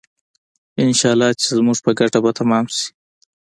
انشاالله 0.85 1.29
چې 1.39 1.47
زموږ 1.57 1.77
په 1.85 1.91
ګټه 1.99 2.19
به 2.23 2.31
تمام 2.39 2.65
شي. 2.75 2.87